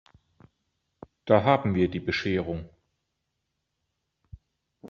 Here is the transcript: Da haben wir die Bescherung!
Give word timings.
Da 1.25 1.43
haben 1.43 1.75
wir 1.75 1.87
die 1.87 1.99
Bescherung! 1.99 2.67